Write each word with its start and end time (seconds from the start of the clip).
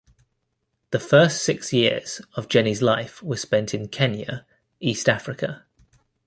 The 0.89 0.99
first 0.99 1.43
six 1.43 1.71
years 1.71 2.21
of 2.33 2.49
Jenny's 2.49 2.81
life 2.81 3.21
were 3.21 3.37
spent 3.37 3.71
in 3.75 3.87
Kenya, 3.87 4.47
East 4.79 5.07
Africa. 5.07 5.65